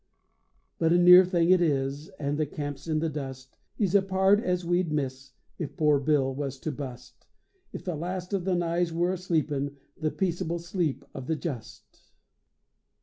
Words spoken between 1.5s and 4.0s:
it is, And the camp's in the dust. He's